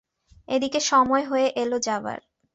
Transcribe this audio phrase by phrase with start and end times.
[0.47, 2.19] এদিকে সময় হয়ে এল যাবার।